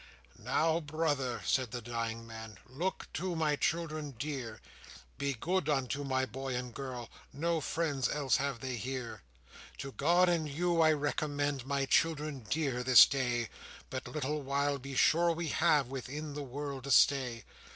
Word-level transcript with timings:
"Now, 0.39 0.79
brother," 0.79 1.41
said 1.45 1.69
the 1.69 1.79
dying 1.79 2.25
man, 2.25 2.57
"Look 2.67 3.07
to 3.13 3.35
my 3.35 3.55
children 3.55 4.15
dear; 4.17 4.59
Be 5.19 5.33
good 5.35 5.69
unto 5.69 6.03
my 6.03 6.25
boy 6.25 6.55
and 6.55 6.73
girl, 6.73 7.07
No 7.31 7.61
friends 7.61 8.09
else 8.09 8.37
have 8.37 8.61
they 8.61 8.77
here; 8.77 9.21
To 9.77 9.91
God 9.91 10.27
and 10.27 10.49
you 10.49 10.81
I 10.81 10.91
recommend 10.93 11.67
My 11.67 11.85
children 11.85 12.47
dear 12.49 12.81
this 12.81 13.05
day; 13.05 13.49
But 13.91 14.07
little 14.07 14.41
while 14.41 14.79
be 14.79 14.95
sure 14.95 15.33
we 15.33 15.49
have 15.49 15.85
Within 15.89 16.33
this 16.33 16.45
world 16.45 16.85
to 16.85 16.91
stay. 16.91 17.43